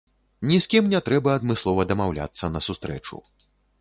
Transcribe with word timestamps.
Ні 0.51 0.55
з 0.65 0.69
кім 0.71 0.87
не 0.93 1.01
трэба 1.09 1.35
адмыслова 1.39 1.81
дамаўляцца 1.91 2.51
на 2.55 2.59
сустрэчу. 2.69 3.21